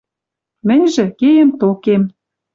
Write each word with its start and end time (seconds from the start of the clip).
Мӹньжӹ— 0.67 1.05
кеем 1.19 1.49
токем. 1.59 2.03